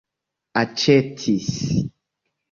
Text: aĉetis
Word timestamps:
aĉetis 0.61 1.51